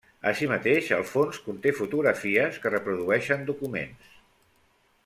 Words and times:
Així 0.29 0.47
mateix 0.51 0.87
el 0.95 1.03
fons 1.09 1.37
conté 1.49 1.75
fotografies 1.81 2.59
que 2.65 2.73
reprodueixen 2.77 3.47
documents. 3.53 4.13